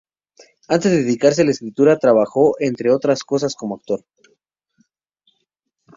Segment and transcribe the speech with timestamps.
[0.67, 4.03] Antes de dedicarse a la escritura, trabajó, entre otras cosas, como actor.